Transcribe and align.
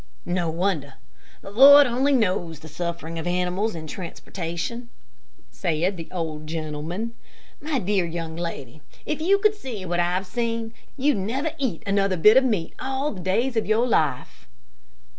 "No 0.25 0.49
wonder. 0.49 0.95
The 1.43 1.51
Lord 1.51 1.85
only 1.85 2.11
knows 2.13 2.59
the 2.61 2.67
suffering 2.67 3.19
of 3.19 3.27
animals 3.27 3.75
in 3.75 3.85
transportation," 3.85 4.89
said 5.51 5.95
the 5.95 6.07
old 6.11 6.47
gentleman. 6.47 7.13
"My 7.59 7.77
dear 7.77 8.03
young 8.03 8.35
lady, 8.35 8.81
if 9.05 9.21
you 9.21 9.37
could 9.37 9.53
see 9.53 9.85
what 9.85 9.99
I 9.99 10.15
have 10.15 10.25
seen, 10.25 10.73
you'd 10.97 11.17
never 11.17 11.51
eat 11.59 11.83
another 11.85 12.17
bit 12.17 12.35
of 12.35 12.43
meat 12.43 12.73
all 12.81 13.11
the 13.13 13.19
days 13.21 13.55
of 13.55 13.67
your 13.67 13.85
life." 13.87 14.47